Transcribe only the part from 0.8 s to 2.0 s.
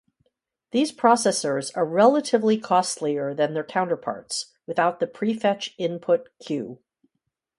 processors are